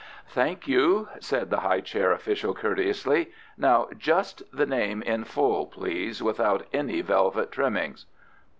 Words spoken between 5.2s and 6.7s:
full, please, without